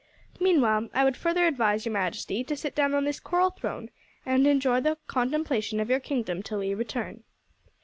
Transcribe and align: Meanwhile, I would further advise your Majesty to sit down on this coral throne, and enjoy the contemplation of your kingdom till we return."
Meanwhile, 0.39 0.89
I 0.95 1.03
would 1.03 1.15
further 1.15 1.45
advise 1.45 1.85
your 1.85 1.93
Majesty 1.93 2.43
to 2.45 2.55
sit 2.57 2.73
down 2.73 2.95
on 2.95 3.03
this 3.03 3.19
coral 3.19 3.51
throne, 3.51 3.91
and 4.25 4.47
enjoy 4.47 4.81
the 4.81 4.97
contemplation 5.05 5.79
of 5.79 5.91
your 5.91 5.99
kingdom 5.99 6.41
till 6.41 6.57
we 6.57 6.73
return." 6.73 7.23